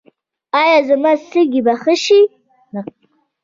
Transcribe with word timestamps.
ایا 0.61 0.77
زما 0.89 1.11
سږي 1.29 1.61
به 1.65 1.73
ښه 1.81 1.95
شي؟ 2.03 2.19